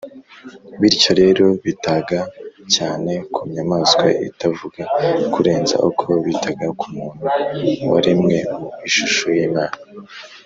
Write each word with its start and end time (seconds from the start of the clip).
bityo 0.79 1.11
rero 1.21 1.45
bitaga 1.65 2.19
cyane 2.75 3.13
ku 3.33 3.41
nyamaswa 3.53 4.05
itavuga 4.27 4.81
kurenza 5.33 5.75
uko 5.89 6.07
bitaga 6.25 6.67
ku 6.79 6.85
muntu 6.95 7.23
waremwe 7.91 8.37
mu 8.61 8.67
ishusho 8.89 9.25
y’imana 9.37 9.77